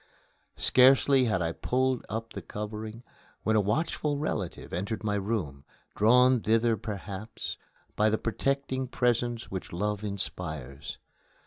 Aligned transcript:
Scarcely 0.57 1.25
had 1.25 1.43
I 1.43 1.51
pulled 1.51 2.03
up 2.09 2.33
the 2.33 2.41
covering 2.41 3.03
when 3.43 3.55
a 3.55 3.61
watchful 3.61 4.17
relative 4.17 4.73
entered 4.73 5.03
my 5.03 5.13
room, 5.13 5.63
drawn 5.95 6.41
thither 6.41 6.75
perhaps 6.75 7.55
by 7.95 8.09
that 8.09 8.23
protecting 8.23 8.87
prescience 8.87 9.51
which 9.51 9.71
love 9.71 10.03
inspires. 10.03 10.97